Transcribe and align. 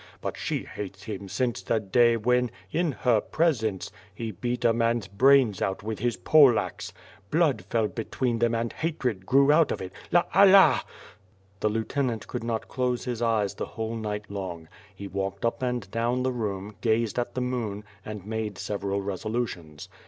But 0.19 0.35
she 0.35 0.63
hates 0.65 1.03
him 1.03 1.29
since 1.29 1.61
the 1.61 1.79
day, 1.79 2.17
when, 2.17 2.49
in 2.71 2.91
her 2.91 3.21
presence, 3.21 3.91
he 4.15 4.31
beat 4.31 4.65
a 4.65 4.73
man's 4.73 5.07
brains 5.07 5.61
out 5.61 5.83
with 5.83 5.99
his 5.99 6.17
pole 6.17 6.57
axe. 6.57 6.91
Blood 7.29 7.65
fell 7.69 7.87
between 7.87 8.39
them 8.39 8.55
and 8.55 8.73
hatred 8.73 9.27
grew 9.27 9.51
out 9.51 9.71
of 9.71 9.79
it. 9.79 9.91
La 10.11 10.23
Allah!" 10.33 10.81
The 11.59 11.69
lieutenant 11.69 12.25
could 12.25 12.43
not 12.43 12.67
close 12.67 13.05
his 13.05 13.21
eyes 13.21 13.53
the 13.53 13.67
whole 13.77 13.95
night 13.95 14.25
long. 14.31 14.67
He 14.95 15.07
walked 15.07 15.45
up 15.45 15.61
and 15.61 15.91
down 15.91 16.23
the 16.23 16.33
room, 16.33 16.73
gazed 16.81 17.19
at 17.19 17.35
the 17.35 17.41
moon, 17.41 17.83
and 18.03 18.25
made 18.25 18.57
several 18.57 19.01
resolutions. 19.01 19.87